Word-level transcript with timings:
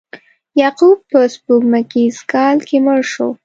یعقوب 0.61 0.97
په 1.11 1.19
سپوږمیز 1.33 2.15
کال 2.33 2.57
کې 2.67 2.77
مړ 2.85 2.99
شو. 3.11 3.29